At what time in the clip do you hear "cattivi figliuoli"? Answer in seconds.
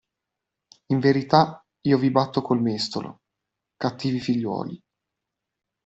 3.77-4.81